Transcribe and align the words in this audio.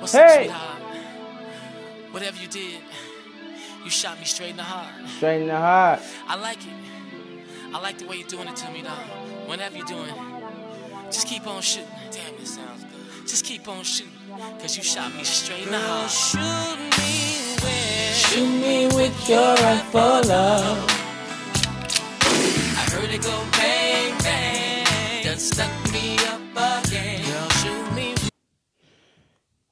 What's 0.00 0.14
up, 0.14 0.28
Hey! 0.30 0.44
sweetheart? 0.44 0.82
Whatever 2.12 2.40
you 2.40 2.48
did, 2.48 2.80
you 3.84 3.90
shot 3.90 4.18
me 4.18 4.24
straight 4.24 4.50
in 4.50 4.56
the 4.56 4.62
heart. 4.62 4.92
Straight 5.16 5.42
in 5.42 5.48
the 5.48 5.56
heart. 5.56 6.00
I 6.26 6.36
like 6.36 6.58
it. 6.66 6.72
I 7.74 7.78
like 7.80 7.98
the 7.98 8.06
way 8.06 8.16
you're 8.16 8.28
doing 8.28 8.48
it 8.48 8.56
to 8.56 8.70
me, 8.70 8.82
though. 8.82 9.04
Whenever 9.46 9.76
you're 9.76 9.86
doing, 9.86 10.12
just 11.10 11.26
keep 11.28 11.46
on 11.46 11.60
shooting. 11.62 11.88
Damn, 12.10 12.36
this 12.38 12.54
sounds 12.54 12.82
good. 12.84 13.26
Just 13.28 13.44
keep 13.44 13.68
on 13.68 13.84
shooting, 13.84 14.12
cause 14.58 14.76
you 14.76 14.82
shot 14.82 15.14
me 15.14 15.22
straight 15.24 15.64
in 15.66 15.70
the 15.70 15.78
heart. 15.78 16.10
Shoot 16.10 16.78
me 16.98 17.54
with, 17.62 18.16
shoot 18.16 18.48
me 18.48 18.86
with 18.96 19.28
your 19.28 19.54
rifle, 19.56 20.22
love. 20.28 20.86
I 22.80 22.82
heard 22.90 23.10
it 23.10 23.22
go 23.22 23.44
bang 23.52 24.18
bang, 24.18 25.24
done 25.24 25.38
stuck 25.38 25.70
me 25.92 26.16
up 26.26 26.84
again. 26.86 27.29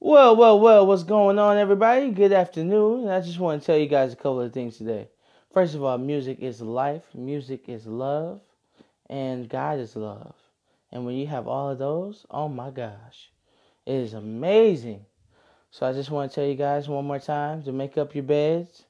Well, 0.09 0.37
well, 0.37 0.59
well, 0.59 0.87
what's 0.87 1.03
going 1.03 1.39
on, 1.39 1.59
everybody? 1.59 2.11
Good 2.13 2.33
afternoon. 2.33 3.11
I 3.11 3.21
just 3.21 3.39
want 3.39 3.61
to 3.61 3.67
tell 3.67 3.77
you 3.77 3.85
guys 3.85 4.15
a 4.15 4.17
couple 4.17 4.41
of 4.41 4.55
things 4.55 4.79
today. 4.79 5.11
First 5.53 5.75
of 5.75 5.85
all, 5.85 5.99
music 5.99 6.39
is 6.41 6.63
life, 6.63 7.03
music 7.15 7.69
is 7.69 7.87
love, 7.87 8.41
and 9.11 9.51
God 9.51 9.79
is 9.79 9.97
love. 9.97 10.33
And 10.91 11.05
when 11.05 11.17
you 11.17 11.27
have 11.27 11.47
all 11.47 11.69
of 11.69 11.79
those, 11.79 12.25
oh 12.31 12.49
my 12.49 12.71
gosh, 12.71 13.31
it 13.85 13.97
is 13.97 14.15
amazing. 14.15 15.05
So 15.71 15.87
I 15.87 15.93
just 15.93 16.11
want 16.11 16.31
to 16.31 16.35
tell 16.35 16.49
you 16.49 16.55
guys 16.55 16.89
one 16.89 17.05
more 17.05 17.19
time 17.19 17.63
to 17.65 17.73
make 17.73 17.99
up 17.99 18.15
your 18.15 18.25
beds, 18.25 18.85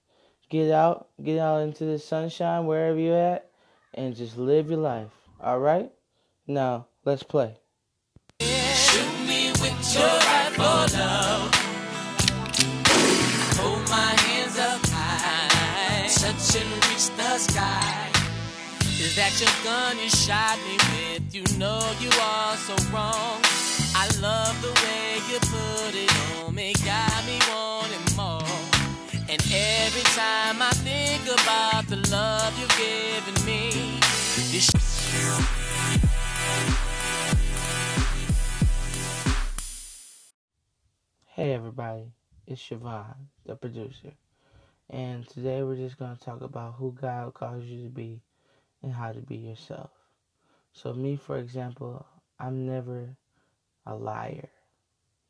get 0.49 0.71
out, 0.71 1.09
get 1.21 1.41
out 1.41 1.63
into 1.63 1.85
the 1.85 1.99
sunshine 1.99 2.65
wherever 2.65 2.97
you're 2.97 3.19
at, 3.19 3.51
and 3.93 4.15
just 4.15 4.39
live 4.39 4.71
your 4.71 4.79
life. 4.79 5.11
All 5.41 5.59
right? 5.59 5.91
Now, 6.47 6.87
let's 7.05 7.25
play. 7.25 7.57
Sky. 17.51 18.11
Is 19.01 19.15
that 19.17 19.33
your 19.41 19.55
gun 19.65 19.97
you 19.99 20.11
shot 20.11 20.59
me 20.67 20.77
with? 20.91 21.35
You 21.35 21.45
know 21.59 21.81
you 22.01 22.11
are 22.21 22.57
so 22.57 22.75
wrong. 22.93 23.41
I 23.95 24.09
love 24.21 24.61
the 24.63 24.73
way 24.85 25.19
you 25.31 25.39
put 25.41 25.95
it 25.95 26.11
on 26.45 26.55
me, 26.55 26.75
got 26.85 27.25
me 27.27 27.39
wanting 27.51 28.17
more. 28.17 28.43
And 29.31 29.41
every 29.53 30.03
time 30.17 30.63
I 30.63 30.71
think 30.83 31.23
about 31.25 31.87
the 31.89 31.97
love 32.11 32.53
you've 32.59 32.77
given 32.79 33.47
me, 33.47 34.01
sh- 34.59 34.71
Hey 41.27 41.53
everybody, 41.53 42.11
it's 42.47 42.61
Chevon, 42.61 43.15
the 43.47 43.55
producer, 43.55 44.13
and 44.91 45.29
today 45.29 45.63
we're 45.63 45.77
just 45.77 45.99
going 45.99 46.17
to 46.17 46.25
talk 46.25 46.41
about 46.41 46.75
who 46.75 46.97
God 46.99 47.35
calls 47.35 47.65
you 47.65 47.83
to 47.85 47.91
be 47.91 48.23
and 48.83 48.93
how 48.93 49.13
to 49.13 49.21
be 49.21 49.37
yourself. 49.37 49.91
So, 50.73 50.95
me, 50.95 51.17
for 51.17 51.39
example, 51.39 52.07
I'm 52.41 52.67
never 52.67 53.17
a 53.85 53.95
liar. 53.95 54.49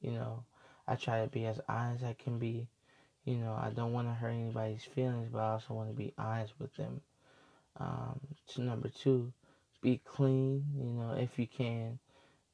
You 0.00 0.12
know, 0.12 0.44
I 0.86 0.94
try 0.94 1.22
to 1.22 1.28
be 1.28 1.46
as 1.46 1.60
honest 1.68 2.04
as 2.04 2.10
I 2.10 2.12
can 2.14 2.38
be. 2.38 2.68
You 3.24 3.36
know, 3.36 3.52
I 3.52 3.70
don't 3.70 3.92
want 3.92 4.08
to 4.08 4.14
hurt 4.14 4.30
anybody's 4.30 4.84
feelings, 4.84 5.28
but 5.32 5.40
I 5.40 5.52
also 5.52 5.74
want 5.74 5.90
to 5.90 5.96
be 5.96 6.14
honest 6.18 6.54
with 6.58 6.74
them. 6.76 7.00
Um, 7.80 8.20
to 8.54 8.62
number 8.62 8.88
two, 8.88 9.32
be 9.82 10.00
clean, 10.04 10.64
you 10.76 10.92
know, 10.92 11.14
if 11.18 11.38
you 11.38 11.46
can, 11.46 11.98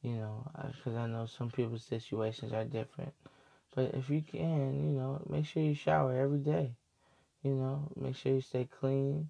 you 0.03 0.13
know, 0.13 0.47
because 0.77 0.97
I 0.97 1.07
know 1.07 1.27
some 1.27 1.51
people's 1.51 1.85
situations 1.85 2.53
are 2.53 2.65
different. 2.65 3.13
But 3.75 3.95
if 3.95 4.09
you 4.09 4.23
can, 4.23 4.75
you 4.85 4.99
know, 4.99 5.23
make 5.29 5.47
sure 5.47 5.63
you 5.63 5.75
shower 5.75 6.19
every 6.19 6.39
day. 6.39 6.73
You 7.45 7.55
know, 7.55 7.89
make 7.95 8.17
sure 8.17 8.33
you 8.33 8.41
stay 8.41 8.67
clean. 8.81 9.29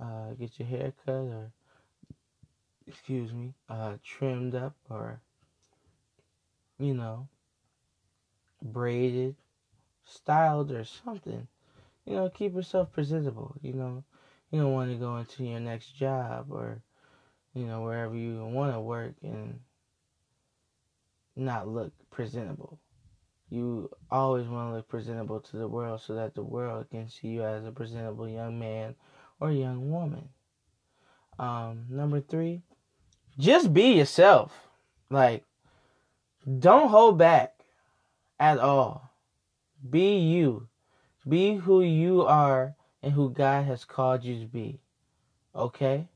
Uh, 0.00 0.30
get 0.38 0.60
your 0.60 0.68
hair 0.68 0.92
cut 1.04 1.12
or, 1.12 1.50
excuse 2.86 3.32
me, 3.32 3.52
uh, 3.68 3.94
trimmed 4.04 4.54
up 4.54 4.76
or, 4.88 5.20
you 6.78 6.94
know, 6.94 7.26
braided, 8.62 9.34
styled 10.04 10.70
or 10.70 10.84
something. 10.84 11.48
You 12.06 12.14
know, 12.14 12.28
keep 12.30 12.54
yourself 12.54 12.92
presentable. 12.92 13.56
You 13.60 13.72
know, 13.72 14.04
you 14.52 14.60
don't 14.60 14.72
want 14.72 14.92
to 14.92 14.96
go 14.96 15.16
into 15.16 15.44
your 15.44 15.58
next 15.58 15.96
job 15.96 16.46
or, 16.52 16.80
you 17.54 17.66
know, 17.66 17.82
wherever 17.82 18.14
you 18.14 18.44
want 18.44 18.72
to 18.72 18.80
work 18.80 19.14
and 19.24 19.58
not 21.34 21.66
look 21.66 21.92
presentable 22.08 22.78
you 23.50 23.90
always 24.10 24.46
want 24.46 24.70
to 24.70 24.76
look 24.76 24.88
presentable 24.88 25.40
to 25.40 25.56
the 25.56 25.68
world 25.68 26.02
so 26.02 26.14
that 26.14 26.34
the 26.34 26.42
world 26.42 26.86
can 26.90 27.08
see 27.08 27.28
you 27.28 27.44
as 27.44 27.64
a 27.64 27.72
presentable 27.72 28.28
young 28.28 28.58
man 28.58 28.94
or 29.40 29.50
young 29.50 29.90
woman. 29.90 30.28
Um, 31.38 31.86
number 31.88 32.20
three, 32.20 32.62
just 33.38 33.72
be 33.72 33.94
yourself. 33.94 34.52
Like, 35.10 35.44
don't 36.58 36.88
hold 36.88 37.18
back 37.18 37.54
at 38.38 38.58
all. 38.58 39.12
Be 39.88 40.18
you. 40.18 40.68
Be 41.26 41.56
who 41.56 41.82
you 41.82 42.22
are 42.22 42.74
and 43.02 43.12
who 43.12 43.30
God 43.30 43.64
has 43.64 43.84
called 43.84 44.24
you 44.24 44.40
to 44.40 44.46
be. 44.46 44.80
Okay? 45.54 46.08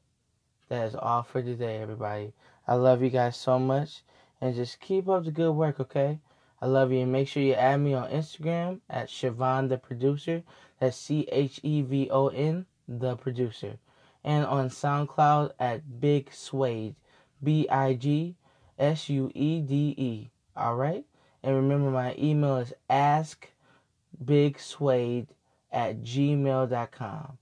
That 0.68 0.88
is 0.88 0.94
all 0.94 1.22
for 1.22 1.42
today, 1.42 1.78
everybody. 1.78 2.32
I 2.66 2.74
love 2.74 3.02
you 3.02 3.10
guys 3.10 3.36
so 3.36 3.58
much. 3.58 4.02
And 4.40 4.54
just 4.54 4.80
keep 4.80 5.08
up 5.08 5.24
the 5.24 5.30
good 5.30 5.52
work, 5.52 5.78
okay? 5.78 6.18
I 6.62 6.66
love 6.66 6.92
you 6.92 7.00
and 7.00 7.10
make 7.10 7.26
sure 7.26 7.42
you 7.42 7.54
add 7.54 7.80
me 7.80 7.92
on 7.92 8.08
Instagram 8.10 8.78
at 8.88 9.08
Chevon 9.08 9.68
the 9.68 9.78
producer. 9.78 10.44
That's 10.78 10.96
C 10.96 11.26
H 11.32 11.58
E 11.64 11.82
V 11.82 12.08
O 12.08 12.28
N 12.28 12.66
the 12.86 13.16
producer. 13.16 13.78
And 14.22 14.46
on 14.46 14.68
SoundCloud 14.68 15.54
at 15.58 16.00
Big 16.00 16.32
Suede. 16.32 16.94
B 17.42 17.68
I 17.68 17.94
G 17.94 18.36
S 18.78 19.08
U 19.08 19.32
E 19.34 19.60
D 19.60 19.92
E. 19.98 20.30
Alright? 20.56 21.04
And 21.42 21.56
remember 21.56 21.90
my 21.90 22.14
email 22.16 22.58
is 22.58 22.72
askbigsuede 22.88 25.26
at 25.72 26.02
gmail.com. 26.02 27.38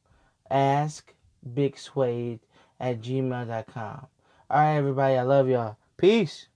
Askbigsuede 0.50 2.40
at 2.80 3.02
gmail.com. 3.02 4.06
Alright 4.50 4.78
everybody, 4.78 5.16
I 5.16 5.22
love 5.22 5.50
y'all. 5.50 5.76
Peace. 5.98 6.46